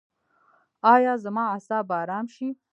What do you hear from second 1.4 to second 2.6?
اعصاب به ارام شي؟